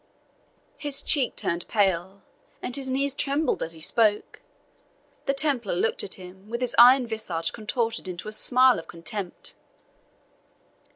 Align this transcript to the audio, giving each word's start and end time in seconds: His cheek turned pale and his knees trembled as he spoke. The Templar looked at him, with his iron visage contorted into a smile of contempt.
His 0.79 1.03
cheek 1.03 1.35
turned 1.35 1.67
pale 1.67 2.23
and 2.59 2.75
his 2.75 2.89
knees 2.89 3.13
trembled 3.13 3.61
as 3.61 3.73
he 3.73 3.79
spoke. 3.79 4.41
The 5.27 5.33
Templar 5.35 5.75
looked 5.75 6.03
at 6.03 6.15
him, 6.15 6.49
with 6.49 6.59
his 6.61 6.75
iron 6.79 7.05
visage 7.05 7.53
contorted 7.53 8.07
into 8.07 8.27
a 8.27 8.31
smile 8.31 8.79
of 8.79 8.87
contempt. 8.87 9.53